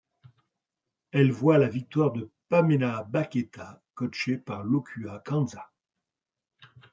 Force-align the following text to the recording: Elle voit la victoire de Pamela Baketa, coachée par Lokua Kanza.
Elle 1.11 1.31
voit 1.31 1.59
la 1.59 1.69
victoire 1.69 2.11
de 2.11 2.31
Pamela 2.49 3.03
Baketa, 3.03 3.83
coachée 3.93 4.39
par 4.39 4.63
Lokua 4.63 5.19
Kanza. 5.19 5.69